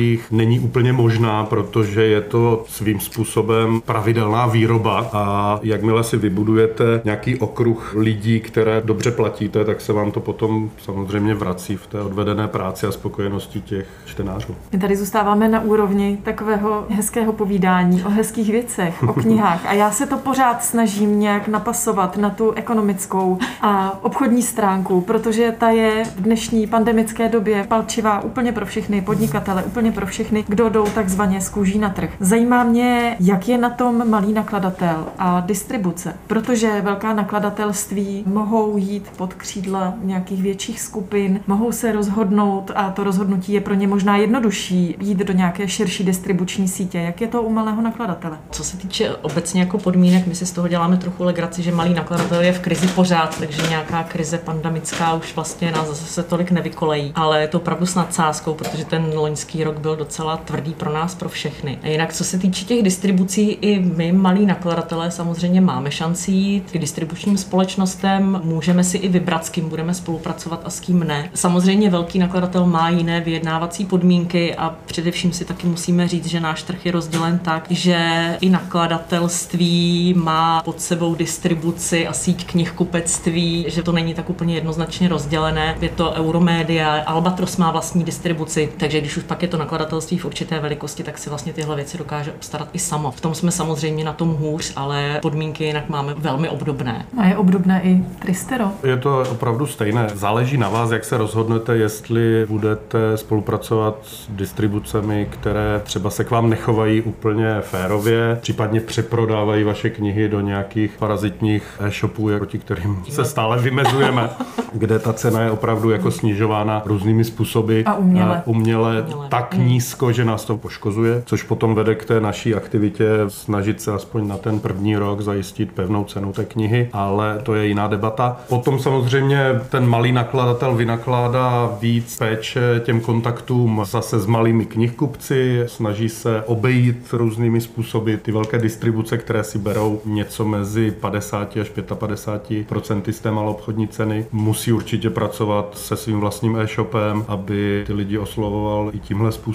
nakladatelstvích 0.04 0.30
není 0.30 0.60
úplně 0.60 0.92
možná, 0.92 1.44
protože 1.44 2.04
je 2.04 2.20
to 2.20 2.64
svým 2.68 3.00
způsobem 3.00 3.80
pravidelná 3.84 4.46
výroba 4.46 5.10
a 5.12 5.58
jakmile 5.62 6.04
si 6.04 6.16
vybudujete 6.16 7.00
nějaký 7.04 7.38
okruh 7.38 7.94
lidí, 7.96 8.40
které 8.40 8.82
dobře 8.84 9.10
platíte, 9.10 9.64
tak 9.64 9.80
se 9.80 9.92
vám 9.92 10.10
to 10.10 10.20
potom 10.20 10.70
samozřejmě 10.78 11.34
vrací 11.34 11.76
v 11.76 11.86
té 11.86 12.00
odvedené 12.00 12.48
práci 12.48 12.86
a 12.86 12.92
spokojenosti 12.92 13.60
těch 13.60 13.86
čtenářů. 14.06 14.54
My 14.72 14.78
tady 14.78 14.96
zůstáváme 14.96 15.48
na 15.48 15.60
úrovni 15.60 16.18
takového 16.22 16.86
hezkého 16.88 17.32
povídání 17.32 18.04
o 18.04 18.10
hezkých 18.10 18.50
věcech, 18.50 19.02
o 19.02 19.12
knihách 19.12 19.66
a 19.66 19.72
já 19.72 19.90
se 19.90 20.06
to 20.06 20.16
pořád 20.16 20.64
snažím 20.64 21.20
nějak 21.20 21.48
napasovat 21.48 22.16
na 22.16 22.30
tu 22.30 22.52
ekonomickou 22.52 23.38
a 23.62 23.98
obchodní 24.02 24.42
stránku, 24.42 25.00
protože 25.00 25.54
ta 25.58 25.70
je 25.70 26.04
v 26.16 26.20
dnešní 26.20 26.66
pandemické 26.66 27.28
době 27.28 27.64
palčivá 27.68 28.20
úplně 28.20 28.52
pro 28.52 28.66
všechny 28.66 29.00
podnikatele, 29.00 29.62
úplně 29.62 29.92
pro 29.94 30.06
všechny, 30.06 30.44
kdo 30.48 30.68
jdou 30.68 30.86
takzvaně 30.86 31.40
z 31.40 31.48
kůží 31.48 31.78
na 31.78 31.90
trh. 31.90 32.10
Zajímá 32.20 32.64
mě, 32.64 33.16
jak 33.20 33.48
je 33.48 33.58
na 33.58 33.70
tom 33.70 34.10
malý 34.10 34.32
nakladatel 34.32 35.06
a 35.18 35.40
distribuce, 35.40 36.16
protože 36.26 36.80
velká 36.80 37.14
nakladatelství 37.14 38.24
mohou 38.26 38.76
jít 38.76 39.10
pod 39.16 39.34
křídla 39.34 39.94
nějakých 40.02 40.42
větších 40.42 40.80
skupin, 40.80 41.40
mohou 41.46 41.72
se 41.72 41.92
rozhodnout 41.92 42.70
a 42.74 42.90
to 42.90 43.04
rozhodnutí 43.04 43.52
je 43.52 43.60
pro 43.60 43.74
ně 43.74 43.86
možná 43.86 44.16
jednodušší 44.16 44.96
jít 45.00 45.18
do 45.18 45.32
nějaké 45.32 45.68
širší 45.68 46.04
distribuční 46.04 46.68
sítě. 46.68 46.98
Jak 46.98 47.20
je 47.20 47.28
to 47.28 47.42
u 47.42 47.52
malého 47.52 47.82
nakladatele? 47.82 48.38
Co 48.50 48.64
se 48.64 48.76
týče 48.76 49.10
obecně 49.10 49.60
jako 49.60 49.78
podmínek, 49.78 50.26
my 50.26 50.34
si 50.34 50.46
z 50.46 50.52
toho 50.52 50.68
děláme 50.68 50.96
trochu 50.96 51.24
legraci, 51.24 51.62
že 51.62 51.72
malý 51.72 51.94
nakladatel 51.94 52.42
je 52.42 52.52
v 52.52 52.60
krizi 52.60 52.88
pořád, 52.88 53.38
takže 53.38 53.68
nějaká 53.68 54.02
krize 54.02 54.38
pandemická 54.38 55.14
už 55.14 55.34
vlastně 55.34 55.72
nás 55.72 55.88
zase 55.88 56.22
tolik 56.22 56.50
nevykolejí. 56.50 57.12
Ale 57.14 57.40
je 57.40 57.48
to 57.48 57.58
opravdu 57.58 57.86
s 57.86 57.94
nadsázkou, 57.94 58.54
protože 58.54 58.84
ten 58.84 59.10
loňský 59.14 59.64
rok 59.64 59.78
byl 59.84 59.96
docela 59.96 60.36
tvrdý 60.36 60.72
pro 60.72 60.92
nás, 60.92 61.14
pro 61.14 61.28
všechny. 61.28 61.78
A 61.82 61.88
jinak, 61.88 62.12
co 62.12 62.24
se 62.24 62.38
týče 62.38 62.64
těch 62.64 62.82
distribucí, 62.82 63.50
i 63.50 63.78
my, 63.80 64.12
malí 64.12 64.46
nakladatelé, 64.46 65.10
samozřejmě 65.10 65.60
máme 65.60 65.90
šanci 65.90 66.30
jít 66.30 66.70
k 66.70 66.78
distribučním 66.78 67.38
společnostem, 67.38 68.40
můžeme 68.44 68.84
si 68.84 68.96
i 68.96 69.08
vybrat, 69.08 69.46
s 69.46 69.50
kým 69.50 69.68
budeme 69.68 69.94
spolupracovat 69.94 70.62
a 70.64 70.70
s 70.70 70.80
kým 70.80 71.04
ne. 71.04 71.30
Samozřejmě 71.34 71.90
velký 71.90 72.18
nakladatel 72.18 72.66
má 72.66 72.88
jiné 72.88 73.20
vyjednávací 73.20 73.84
podmínky 73.84 74.54
a 74.54 74.74
především 74.86 75.32
si 75.32 75.44
taky 75.44 75.66
musíme 75.66 76.08
říct, 76.08 76.26
že 76.26 76.40
náš 76.40 76.62
trh 76.62 76.86
je 76.86 76.92
rozdělen 76.92 77.38
tak, 77.38 77.66
že 77.70 77.98
i 78.40 78.50
nakladatelství 78.50 80.14
má 80.16 80.62
pod 80.62 80.80
sebou 80.80 81.14
distribuci 81.14 82.06
a 82.06 82.12
síť 82.12 82.46
knihkupectví, 82.46 83.64
že 83.68 83.82
to 83.82 83.92
není 83.92 84.14
tak 84.14 84.30
úplně 84.30 84.54
jednoznačně 84.54 85.08
rozdělené. 85.08 85.76
Je 85.80 85.88
to 85.88 86.12
Euromedia, 86.12 87.02
Albatros 87.06 87.56
má 87.56 87.70
vlastní 87.70 88.04
distribuci, 88.04 88.72
takže 88.76 89.00
když 89.00 89.16
už 89.16 89.22
pak 89.22 89.42
je 89.42 89.48
to 89.48 89.56
nakladatelství 89.56 89.73
v 90.18 90.24
určité 90.24 90.60
velikosti, 90.60 91.02
tak 91.02 91.18
si 91.18 91.28
vlastně 91.28 91.52
tyhle 91.52 91.76
věci 91.76 91.98
dokáže 91.98 92.32
obstarat 92.32 92.68
i 92.72 92.78
samo. 92.78 93.10
V 93.10 93.20
tom 93.20 93.34
jsme 93.34 93.50
samozřejmě 93.50 94.04
na 94.04 94.12
tom 94.12 94.28
hůř, 94.34 94.72
ale 94.76 95.18
podmínky 95.22 95.64
jinak 95.64 95.88
máme 95.88 96.14
velmi 96.14 96.48
obdobné. 96.48 97.06
A 97.18 97.26
je 97.26 97.36
obdobné 97.36 97.80
i 97.84 98.04
Tristero? 98.18 98.64
Je 98.84 98.96
to 98.96 99.24
opravdu 99.30 99.66
stejné. 99.66 100.08
Záleží 100.14 100.56
na 100.56 100.68
vás, 100.68 100.90
jak 100.90 101.04
se 101.04 101.16
rozhodnete, 101.16 101.76
jestli 101.76 102.46
budete 102.48 103.16
spolupracovat 103.16 103.98
s 104.02 104.28
distribucemi, 104.28 105.28
které 105.30 105.80
třeba 105.84 106.10
se 106.10 106.24
k 106.24 106.30
vám 106.30 106.50
nechovají 106.50 107.02
úplně 107.02 107.60
férově, 107.60 108.38
případně 108.40 108.80
přeprodávají 108.80 109.64
vaše 109.64 109.90
knihy 109.90 110.28
do 110.28 110.40
nějakých 110.40 110.96
parazitních 110.98 111.62
e-shopů, 111.80 112.28
proti 112.36 112.58
kterým 112.58 113.04
se 113.10 113.24
stále 113.24 113.58
vymezujeme, 113.58 114.30
kde 114.72 114.98
ta 114.98 115.12
cena 115.12 115.40
je 115.40 115.50
opravdu 115.50 115.90
jako 115.90 116.10
snižována 116.10 116.82
různými 116.84 117.24
způsoby. 117.24 117.82
A 117.86 117.94
uměle. 117.94 118.42
uměle, 118.44 119.02
uměle. 119.02 119.28
tak 119.28 119.54
nízko, 119.64 120.12
že 120.12 120.24
nás 120.24 120.44
to 120.44 120.56
poškozuje, 120.56 121.22
což 121.26 121.42
potom 121.42 121.74
vede 121.74 121.94
k 121.94 122.04
té 122.04 122.20
naší 122.20 122.54
aktivitě 122.54 123.08
snažit 123.28 123.80
se 123.80 123.92
aspoň 123.92 124.28
na 124.28 124.36
ten 124.38 124.60
první 124.60 124.96
rok 124.96 125.20
zajistit 125.20 125.72
pevnou 125.72 126.04
cenu 126.04 126.32
té 126.32 126.44
knihy, 126.44 126.88
ale 126.92 127.40
to 127.42 127.54
je 127.54 127.66
jiná 127.66 127.88
debata. 127.88 128.36
Potom 128.48 128.78
samozřejmě 128.78 129.60
ten 129.68 129.86
malý 129.86 130.12
nakladatel 130.12 130.74
vynakládá 130.74 131.76
víc 131.80 132.16
péče 132.16 132.82
těm 132.84 133.00
kontaktům 133.00 133.82
zase 133.90 134.18
s 134.18 134.26
malými 134.26 134.66
knihkupci, 134.66 135.62
snaží 135.66 136.08
se 136.08 136.42
obejít 136.46 137.08
různými 137.12 137.60
způsoby 137.60 138.14
ty 138.14 138.32
velké 138.32 138.58
distribuce, 138.58 139.18
které 139.18 139.44
si 139.44 139.58
berou 139.58 140.00
něco 140.04 140.44
mezi 140.44 140.90
50 140.90 141.56
až 141.56 141.70
55 141.94 142.66
procenty 142.66 143.12
z 143.12 143.20
té 143.20 143.30
malobchodní 143.30 143.88
ceny. 143.88 144.26
Musí 144.32 144.72
určitě 144.72 145.10
pracovat 145.10 145.78
se 145.78 145.96
svým 145.96 146.20
vlastním 146.20 146.56
e-shopem, 146.56 147.24
aby 147.28 147.84
ty 147.86 147.92
lidi 147.92 148.18
oslovoval 148.18 148.90
i 148.92 148.98
tímhle 148.98 149.32
způsobem, 149.32 149.53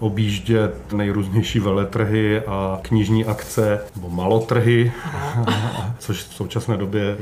objíždět 0.00 0.92
nejrůznější 0.92 1.60
veletrhy 1.60 2.40
a 2.40 2.78
knižní 2.82 3.24
akce 3.24 3.80
nebo 3.96 4.10
malotrhy, 4.10 4.92
což 5.98 6.22
v 6.24 6.34
současné 6.34 6.76
době 6.76 7.02
je 7.02 7.16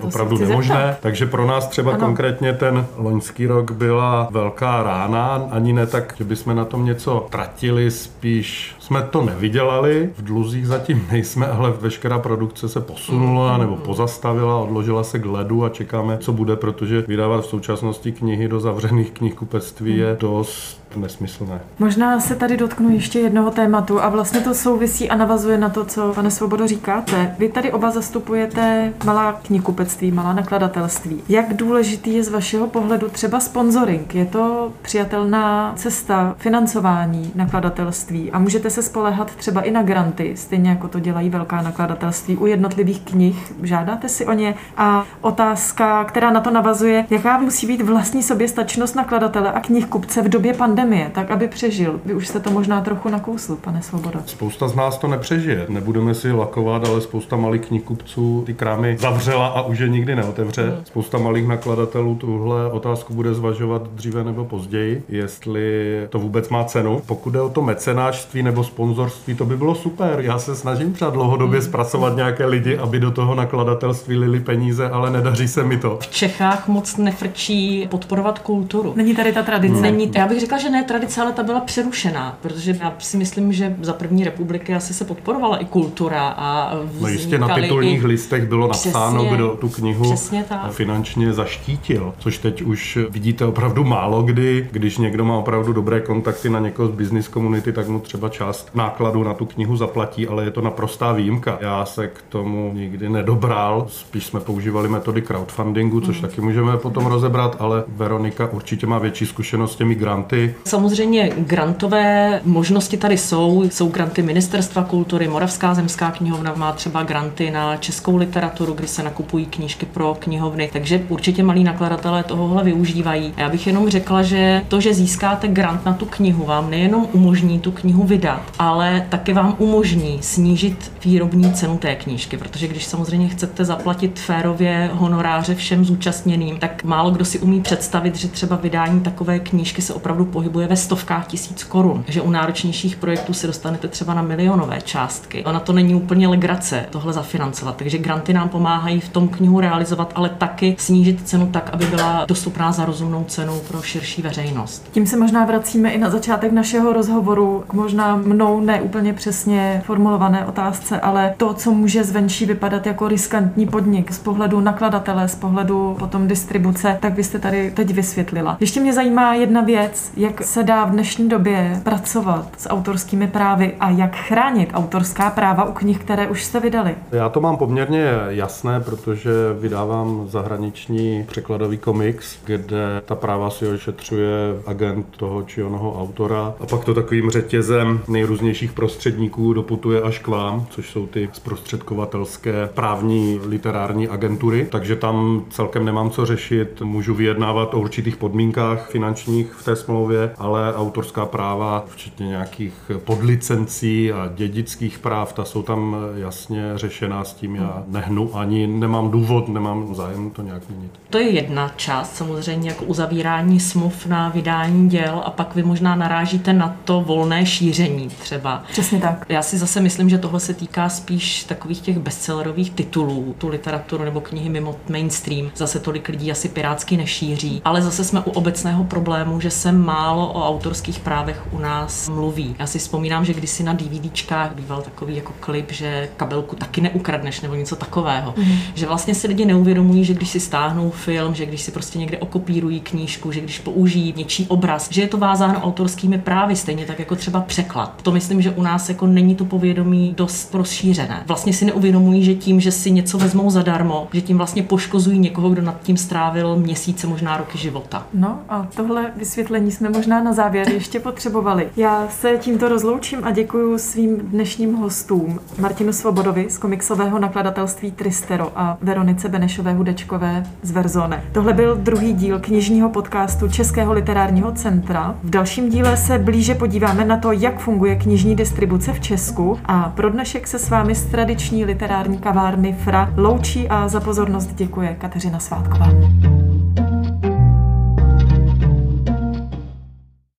opravdu 0.00 0.38
nemožné. 0.38 0.74
zeptat. 0.74 0.98
Takže 1.00 1.26
pro 1.26 1.46
nás 1.46 1.68
třeba 1.68 1.92
Ano. 1.92 2.00
konkrétně 2.00 2.52
ten 2.52 2.86
loňský 2.96 3.46
rok 3.46 3.70
byla 3.70 4.28
velká 4.30 4.82
rána, 4.82 5.42
ani 5.50 5.72
ne 5.72 5.86
tak, 5.86 6.14
že 6.18 6.24
bychom 6.24 6.56
na 6.56 6.64
tom 6.64 6.84
něco 6.84 7.26
tratili, 7.30 7.90
spíš 7.90 8.74
jsme 8.86 9.02
to 9.02 9.22
nevydělali, 9.24 10.10
v 10.16 10.22
dluzích 10.22 10.66
zatím 10.66 11.06
nejsme, 11.12 11.46
ale 11.46 11.70
veškerá 11.80 12.18
produkce 12.18 12.68
se 12.68 12.80
posunula 12.80 13.58
nebo 13.58 13.76
pozastavila, 13.76 14.58
odložila 14.58 15.04
se 15.04 15.18
k 15.18 15.26
ledu 15.26 15.64
a 15.64 15.68
čekáme, 15.68 16.18
co 16.18 16.32
bude, 16.32 16.56
protože 16.56 17.04
vydávat 17.08 17.40
v 17.40 17.46
současnosti 17.46 18.12
knihy 18.12 18.48
do 18.48 18.60
zavřených 18.60 19.10
knihkupectví 19.10 19.98
je 19.98 20.16
dost 20.20 20.86
nesmyslné. 20.96 21.60
Možná 21.78 22.20
se 22.20 22.36
tady 22.36 22.56
dotknu 22.56 22.90
ještě 22.90 23.18
jednoho 23.18 23.50
tématu 23.50 24.02
a 24.02 24.08
vlastně 24.08 24.40
to 24.40 24.54
souvisí 24.54 25.10
a 25.10 25.16
navazuje 25.16 25.58
na 25.58 25.68
to, 25.68 25.84
co 25.84 26.12
pane 26.14 26.30
Svobodo 26.30 26.66
říkáte. 26.66 27.34
Vy 27.38 27.48
tady 27.48 27.72
oba 27.72 27.90
zastupujete 27.90 28.92
malá 29.04 29.32
knihkupectví, 29.32 30.12
malá 30.12 30.32
nakladatelství. 30.32 31.22
Jak 31.28 31.56
důležitý 31.56 32.14
je 32.14 32.24
z 32.24 32.28
vašeho 32.28 32.66
pohledu 32.66 33.08
třeba 33.08 33.40
sponsoring? 33.40 34.14
Je 34.14 34.24
to 34.24 34.72
přijatelná 34.82 35.72
cesta 35.76 36.34
financování 36.38 37.32
nakladatelství 37.34 38.32
a 38.32 38.38
můžete 38.38 38.70
se 38.76 38.82
spolehat 38.82 39.34
třeba 39.36 39.60
i 39.60 39.70
na 39.70 39.82
granty, 39.82 40.32
stejně 40.36 40.70
jako 40.70 40.88
to 40.88 41.00
dělají 41.00 41.30
velká 41.30 41.62
nakladatelství 41.62 42.36
u 42.36 42.46
jednotlivých 42.46 43.00
knih. 43.00 43.52
Žádáte 43.62 44.08
si 44.08 44.26
o 44.26 44.32
ně? 44.32 44.54
A 44.76 45.04
otázka, 45.20 46.04
která 46.04 46.30
na 46.30 46.40
to 46.40 46.50
navazuje, 46.50 47.06
jaká 47.10 47.38
musí 47.38 47.66
být 47.66 47.82
vlastní 47.82 48.22
soběstačnost 48.22 48.96
nakladatele 48.96 49.52
a 49.52 49.60
knihkupce 49.60 50.22
v 50.22 50.28
době 50.28 50.54
pandemie? 50.54 51.10
tak 51.16 51.30
aby 51.30 51.48
přežil. 51.48 52.00
Vy 52.04 52.14
už 52.14 52.28
jste 52.28 52.40
to 52.40 52.50
možná 52.50 52.80
trochu 52.80 53.08
nakousl, 53.08 53.56
pane 53.56 53.82
Svobodo. 53.82 54.20
Spousta 54.26 54.68
z 54.68 54.74
nás 54.74 54.98
to 54.98 55.08
nepřežije. 55.08 55.66
Nebudeme 55.68 56.14
si 56.14 56.32
lakovat, 56.32 56.88
ale 56.88 57.00
spousta 57.00 57.36
malých 57.36 57.66
knihkupců 57.66 58.42
ty 58.46 58.54
krámy 58.54 58.96
zavřela 59.00 59.46
a 59.46 59.62
už 59.62 59.78
je 59.78 59.88
nikdy 59.88 60.16
neotevře. 60.16 60.62
Hmm. 60.62 60.84
Spousta 60.84 61.18
malých 61.18 61.48
nakladatelů 61.48 62.14
tuhle 62.14 62.70
otázku 62.70 63.14
bude 63.14 63.34
zvažovat 63.34 63.82
dříve 63.82 64.24
nebo 64.24 64.44
později, 64.44 65.02
jestli 65.08 65.96
to 66.10 66.18
vůbec 66.18 66.48
má 66.48 66.64
cenu. 66.64 67.02
Pokud 67.06 67.30
jde 67.30 67.40
o 67.40 67.48
to 67.48 67.62
mecenářství 67.62 68.42
nebo 68.42 68.64
sponzorství, 68.66 69.34
to 69.34 69.44
by 69.44 69.56
bylo 69.56 69.74
super. 69.74 70.20
Já 70.20 70.38
se 70.38 70.56
snažím 70.56 70.92
třeba 70.92 71.10
dlouhodobě 71.10 71.60
hmm. 71.60 71.68
zpracovat 71.68 72.16
nějaké 72.16 72.46
lidi, 72.46 72.78
aby 72.78 73.00
do 73.00 73.10
toho 73.10 73.34
nakladatelství 73.34 74.16
lili 74.16 74.40
peníze, 74.40 74.90
ale 74.90 75.10
nedaří 75.10 75.48
se 75.48 75.62
mi 75.62 75.76
to. 75.76 75.98
V 76.00 76.06
Čechách 76.06 76.68
moc 76.68 76.96
nefrčí 76.96 77.86
podporovat 77.90 78.38
kulturu. 78.38 78.92
Není 78.96 79.14
tady 79.14 79.32
ta 79.32 79.42
tradice. 79.42 79.80
Není, 79.80 80.10
já 80.14 80.26
bych 80.28 80.40
řekla, 80.40 80.58
že 80.58 80.70
ne 80.70 80.84
tradice, 80.84 81.20
ale 81.20 81.32
ta 81.32 81.42
byla 81.42 81.60
přerušená, 81.60 82.38
protože 82.42 82.78
já 82.80 82.94
si 82.98 83.16
myslím, 83.16 83.52
že 83.52 83.76
za 83.82 83.92
první 83.92 84.24
republiky 84.24 84.74
asi 84.74 84.94
se 84.94 85.04
podporovala 85.04 85.56
i 85.56 85.64
kultura 85.64 86.28
a 86.28 86.74
No 87.00 87.08
jistě 87.08 87.38
na 87.38 87.54
titulních 87.54 88.02
i... 88.02 88.06
listech 88.06 88.48
bylo 88.48 88.68
napsáno, 88.68 89.18
Přesně, 89.18 89.36
kdo 89.36 89.56
tu 89.60 89.68
knihu 89.68 90.14
tak. 90.48 90.72
finančně 90.72 91.32
zaštítil, 91.32 92.14
což 92.18 92.38
teď 92.38 92.62
už 92.62 92.98
vidíte 93.10 93.44
opravdu 93.44 93.84
málo 93.84 94.22
kdy, 94.22 94.68
když 94.72 94.98
někdo 94.98 95.24
má 95.24 95.36
opravdu 95.36 95.72
dobré 95.72 96.00
kontakty 96.00 96.50
na 96.50 96.60
někoho 96.60 96.88
z 96.88 96.92
business 96.92 97.28
komunity, 97.28 97.72
tak 97.72 97.88
mu 97.88 98.00
třeba 98.00 98.28
část 98.28 98.55
nákladů 98.74 99.22
na 99.22 99.34
tu 99.34 99.46
knihu 99.46 99.76
zaplatí, 99.76 100.28
ale 100.28 100.44
je 100.44 100.50
to 100.50 100.60
naprostá 100.60 101.12
výjimka. 101.12 101.58
Já 101.60 101.84
se 101.84 102.08
k 102.08 102.22
tomu 102.28 102.72
nikdy 102.74 103.08
nedobral, 103.08 103.86
spíš 103.88 104.26
jsme 104.26 104.40
používali 104.40 104.88
metody 104.88 105.22
crowdfundingu, 105.22 106.00
což 106.00 106.16
mm. 106.16 106.22
taky 106.22 106.40
můžeme 106.40 106.76
potom 106.76 107.06
rozebrat, 107.06 107.56
ale 107.58 107.84
Veronika 107.88 108.48
určitě 108.52 108.86
má 108.86 108.98
větší 108.98 109.26
zkušenost 109.26 109.72
s 109.72 109.76
těmi 109.76 109.94
granty. 109.94 110.54
Samozřejmě 110.64 111.32
grantové 111.36 112.40
možnosti 112.44 112.96
tady 112.96 113.18
jsou. 113.18 113.64
Jsou 113.70 113.88
granty 113.88 114.22
Ministerstva 114.22 114.82
kultury, 114.84 115.28
Moravská 115.28 115.74
zemská 115.74 116.10
knihovna 116.10 116.54
má 116.56 116.72
třeba 116.72 117.02
granty 117.02 117.50
na 117.50 117.76
českou 117.76 118.16
literaturu, 118.16 118.72
kdy 118.72 118.88
se 118.88 119.02
nakupují 119.02 119.46
knížky 119.46 119.86
pro 119.86 120.16
knihovny, 120.18 120.70
takže 120.72 121.02
určitě 121.08 121.42
malí 121.42 121.64
nakladatelé 121.64 122.22
tohohle 122.22 122.64
využívají. 122.64 123.34
Já 123.36 123.48
bych 123.48 123.66
jenom 123.66 123.88
řekla, 123.88 124.22
že 124.22 124.62
to, 124.68 124.80
že 124.80 124.94
získáte 124.94 125.48
grant 125.48 125.84
na 125.84 125.94
tu 125.94 126.06
knihu, 126.06 126.44
vám 126.44 126.70
nejenom 126.70 127.08
umožní 127.12 127.60
tu 127.60 127.72
knihu 127.72 128.02
vydat, 128.02 128.42
ale 128.58 129.06
taky 129.08 129.32
vám 129.32 129.54
umožní 129.58 130.18
snížit 130.22 130.92
výrobní 131.04 131.52
cenu 131.52 131.78
té 131.78 131.94
knížky, 131.94 132.36
protože 132.36 132.68
když 132.68 132.86
samozřejmě 132.86 133.28
chcete 133.28 133.64
zaplatit 133.64 134.20
férově 134.20 134.90
honoráře 134.92 135.54
všem 135.54 135.84
zúčastněným, 135.84 136.58
tak 136.58 136.84
málo 136.84 137.10
kdo 137.10 137.24
si 137.24 137.38
umí 137.38 137.60
představit, 137.60 138.16
že 138.16 138.28
třeba 138.28 138.56
vydání 138.56 139.00
takové 139.00 139.38
knížky 139.38 139.82
se 139.82 139.94
opravdu 139.94 140.24
pohybuje 140.24 140.66
ve 140.66 140.76
stovkách 140.76 141.26
tisíc 141.26 141.64
korun, 141.64 142.04
že 142.08 142.22
u 142.22 142.30
náročnějších 142.30 142.96
projektů 142.96 143.32
se 143.32 143.46
dostanete 143.46 143.88
třeba 143.88 144.14
na 144.14 144.22
milionové 144.22 144.80
částky. 144.80 145.44
Ona 145.44 145.60
to 145.60 145.72
není 145.72 145.94
úplně 145.94 146.28
legrace 146.28 146.84
tohle 146.90 147.12
zafinancovat, 147.12 147.76
takže 147.76 147.98
granty 147.98 148.32
nám 148.32 148.48
pomáhají 148.48 149.00
v 149.00 149.08
tom 149.08 149.28
knihu 149.28 149.60
realizovat, 149.60 150.12
ale 150.14 150.28
taky 150.28 150.76
snížit 150.78 151.28
cenu 151.28 151.46
tak, 151.46 151.70
aby 151.72 151.86
byla 151.86 152.24
dostupná 152.28 152.72
za 152.72 152.84
rozumnou 152.84 153.24
cenu 153.24 153.60
pro 153.68 153.82
širší 153.82 154.22
veřejnost. 154.22 154.88
Tím 154.92 155.06
se 155.06 155.16
možná 155.16 155.44
vracíme 155.44 155.90
i 155.90 155.98
na 155.98 156.10
začátek 156.10 156.52
našeho 156.52 156.92
rozhovoru 156.92 157.64
k 157.68 157.72
možná 157.72 158.16
mnou 158.36 158.60
neúplně 158.60 159.12
přesně 159.12 159.82
formulované 159.86 160.46
otázce, 160.46 161.00
ale 161.00 161.34
to, 161.36 161.54
co 161.54 161.70
může 161.72 162.04
zvenčí 162.04 162.46
vypadat 162.46 162.86
jako 162.86 163.08
riskantní 163.08 163.66
podnik 163.66 164.12
z 164.12 164.18
pohledu 164.18 164.60
nakladatele, 164.60 165.28
z 165.28 165.34
pohledu 165.34 165.96
potom 165.98 166.28
distribuce, 166.28 166.98
tak 167.00 167.12
byste 167.12 167.38
tady 167.38 167.70
teď 167.70 167.94
vysvětlila. 167.94 168.56
Ještě 168.60 168.80
mě 168.80 168.92
zajímá 168.92 169.34
jedna 169.34 169.60
věc, 169.60 170.12
jak 170.16 170.42
se 170.42 170.62
dá 170.62 170.84
v 170.84 170.90
dnešní 170.90 171.28
době 171.28 171.80
pracovat 171.82 172.48
s 172.58 172.68
autorskými 172.68 173.26
právy 173.26 173.74
a 173.80 173.90
jak 173.90 174.16
chránit 174.16 174.70
autorská 174.74 175.30
práva 175.30 175.64
u 175.64 175.72
knih, 175.72 175.98
které 175.98 176.28
už 176.28 176.44
jste 176.44 176.60
vydali. 176.60 176.94
Já 177.12 177.28
to 177.28 177.40
mám 177.40 177.56
poměrně 177.56 178.10
jasné, 178.28 178.80
protože 178.80 179.30
vydávám 179.60 180.24
zahraniční 180.28 181.24
překladový 181.28 181.78
komiks, 181.78 182.36
kde 182.44 183.02
ta 183.04 183.14
práva 183.14 183.50
si 183.50 183.68
ošetřuje 183.68 184.30
agent 184.66 185.06
toho 185.16 185.42
či 185.42 185.62
onoho 185.62 186.02
autora 186.02 186.54
a 186.60 186.66
pak 186.66 186.84
to 186.84 186.94
takovým 186.94 187.30
řetězem 187.30 188.00
nejrůznějších 188.26 188.72
prostředníků 188.72 189.52
doputuje 189.52 190.02
až 190.02 190.18
k 190.18 190.28
vám, 190.28 190.66
což 190.70 190.90
jsou 190.90 191.06
ty 191.06 191.28
zprostředkovatelské 191.32 192.68
právní 192.74 193.40
literární 193.46 194.08
agentury, 194.08 194.68
takže 194.70 194.96
tam 194.96 195.44
celkem 195.50 195.84
nemám 195.84 196.10
co 196.10 196.26
řešit, 196.26 196.80
můžu 196.80 197.14
vyjednávat 197.14 197.74
o 197.74 197.80
určitých 197.80 198.16
podmínkách 198.16 198.90
finančních 198.90 199.52
v 199.52 199.64
té 199.64 199.76
smlouvě, 199.76 200.30
ale 200.38 200.74
autorská 200.74 201.26
práva, 201.26 201.84
včetně 201.88 202.26
nějakých 202.26 202.90
podlicencí 202.98 204.12
a 204.12 204.30
dědických 204.34 204.98
práv, 204.98 205.32
ta 205.32 205.44
jsou 205.44 205.62
tam 205.62 205.96
jasně 206.16 206.72
řešená 206.74 207.24
s 207.24 207.34
tím, 207.34 207.54
já 207.54 207.84
nehnu 207.86 208.36
ani 208.36 208.66
nemám 208.66 209.10
důvod, 209.10 209.48
nemám 209.48 209.94
zájem 209.94 210.30
to 210.30 210.42
nějak 210.42 210.68
měnit. 210.68 210.90
To 211.10 211.18
je 211.18 211.30
jedna 211.30 211.72
část, 211.76 212.16
samozřejmě 212.16 212.70
jako 212.70 212.84
uzavírání 212.84 213.60
smluv 213.60 214.06
na 214.06 214.28
vydání 214.28 214.88
děl 214.88 215.22
a 215.24 215.30
pak 215.30 215.54
vy 215.54 215.62
možná 215.62 215.94
narážíte 215.96 216.52
na 216.52 216.76
to 216.84 217.00
volné 217.00 217.46
šíření 217.46 218.05
třeba. 218.08 218.62
Přesně 218.72 219.00
tak. 219.00 219.26
Já 219.28 219.42
si 219.42 219.58
zase 219.58 219.80
myslím, 219.80 220.10
že 220.10 220.18
tohle 220.18 220.40
se 220.40 220.54
týká 220.54 220.88
spíš 220.88 221.44
takových 221.44 221.80
těch 221.80 221.98
bestsellerových 221.98 222.70
titulů, 222.70 223.34
tu 223.38 223.48
literaturu 223.48 224.04
nebo 224.04 224.20
knihy 224.20 224.48
mimo 224.48 224.76
mainstream. 224.88 225.50
Zase 225.56 225.80
tolik 225.80 226.08
lidí 226.08 226.32
asi 226.32 226.48
pirátsky 226.48 226.96
nešíří, 226.96 227.62
ale 227.64 227.82
zase 227.82 228.04
jsme 228.04 228.20
u 228.20 228.30
obecného 228.30 228.84
problému, 228.84 229.40
že 229.40 229.50
se 229.50 229.72
málo 229.72 230.32
o 230.32 230.48
autorských 230.48 230.98
právech 230.98 231.42
u 231.52 231.58
nás 231.58 232.08
mluví. 232.08 232.56
Já 232.58 232.66
si 232.66 232.78
vzpomínám, 232.78 233.24
že 233.24 233.34
kdysi 233.34 233.62
na 233.62 233.72
DVDčkách 233.72 234.54
býval 234.54 234.82
takový 234.82 235.16
jako 235.16 235.32
klip, 235.40 235.72
že 235.72 236.08
kabelku 236.16 236.56
taky 236.56 236.80
neukradneš 236.80 237.40
nebo 237.40 237.54
něco 237.54 237.76
takového. 237.76 238.34
Mm. 238.36 238.58
Že 238.74 238.86
vlastně 238.86 239.14
si 239.14 239.28
lidi 239.28 239.44
neuvědomují, 239.44 240.04
že 240.04 240.14
když 240.14 240.28
si 240.28 240.40
stáhnou 240.40 240.90
film, 240.90 241.34
že 241.34 241.46
když 241.46 241.62
si 241.62 241.70
prostě 241.70 241.98
někde 241.98 242.18
okopírují 242.18 242.80
knížku, 242.80 243.32
že 243.32 243.40
když 243.40 243.58
použijí 243.58 244.14
něčí 244.16 244.46
obraz, 244.48 244.88
že 244.90 245.02
je 245.02 245.08
to 245.08 245.18
vázáno 245.18 245.60
autorskými 245.60 246.18
právy, 246.18 246.56
stejně 246.56 246.84
tak 246.84 246.98
jako 246.98 247.16
třeba 247.16 247.40
překlad. 247.40 247.95
To 248.02 248.12
myslím, 248.12 248.42
že 248.42 248.50
u 248.50 248.62
nás 248.62 248.88
jako 248.88 249.06
není 249.06 249.34
to 249.34 249.44
povědomí 249.44 250.14
dost 250.16 250.54
rozšířené. 250.54 251.22
Vlastně 251.26 251.52
si 251.52 251.64
neuvědomují, 251.64 252.24
že 252.24 252.34
tím, 252.34 252.60
že 252.60 252.72
si 252.72 252.90
něco 252.90 253.18
vezmou 253.18 253.50
zadarmo, 253.50 254.08
že 254.12 254.20
tím 254.20 254.36
vlastně 254.36 254.62
poškozují 254.62 255.18
někoho, 255.18 255.50
kdo 255.50 255.62
nad 255.62 255.82
tím 255.82 255.96
strávil 255.96 256.56
měsíce, 256.56 257.06
možná 257.06 257.36
roky 257.36 257.58
života. 257.58 258.06
No 258.14 258.38
a 258.48 258.68
tohle 258.76 259.12
vysvětlení 259.16 259.72
jsme 259.72 259.90
možná 259.90 260.22
na 260.22 260.32
závěr 260.32 260.68
ještě 260.68 261.00
potřebovali. 261.00 261.68
Já 261.76 262.08
se 262.10 262.38
tímto 262.38 262.68
rozloučím 262.68 263.18
a 263.22 263.30
děkuji 263.30 263.78
svým 263.78 264.16
dnešním 264.16 264.74
hostům 264.74 265.40
Martinu 265.58 265.92
Svobodovi 265.92 266.46
z 266.50 266.58
komiksového 266.58 267.18
nakladatelství 267.18 267.90
Tristero 267.90 268.52
a 268.56 268.78
Veronice 268.82 269.28
Benešové 269.28 269.72
Hudečkové 269.72 270.46
z 270.62 270.70
Verzone. 270.70 271.24
Tohle 271.32 271.52
byl 271.52 271.76
druhý 271.76 272.12
díl 272.12 272.38
knižního 272.38 272.90
podcastu 272.90 273.48
Českého 273.48 273.92
literárního 273.92 274.52
centra. 274.52 275.14
V 275.22 275.30
dalším 275.30 275.70
díle 275.70 275.96
se 275.96 276.18
blíže 276.18 276.54
podíváme 276.54 277.04
na 277.04 277.16
to, 277.16 277.32
jak 277.32 277.58
funguje 277.86 278.02
knižní 278.02 278.36
distribuce 278.36 278.92
v 278.92 279.00
Česku 279.00 279.58
a 279.64 279.92
pro 279.96 280.10
dnešek 280.10 280.46
se 280.46 280.58
s 280.58 280.70
vámi 280.70 280.94
z 280.94 281.04
tradiční 281.04 281.64
literární 281.64 282.18
kavárny 282.18 282.76
Fra 282.84 283.12
loučí 283.16 283.68
a 283.68 283.88
za 283.88 284.00
pozornost 284.00 284.54
děkuje 284.54 284.96
Kateřina 284.98 285.38
Svátková. 285.38 286.35